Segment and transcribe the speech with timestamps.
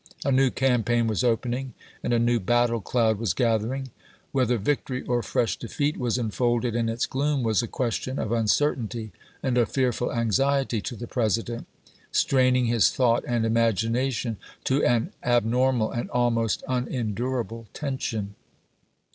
[0.25, 3.91] A new campaign was opening, and a new battle oloud was gathering.
[4.31, 8.31] Whether victory or fresh defeat was enfolded in its gloom was a ques tion of
[8.31, 9.11] uncertainty
[9.43, 11.67] and of fearful anxiety to the President,
[12.11, 18.33] straining his thought and imagination to an abnormal and almost unendurable tension.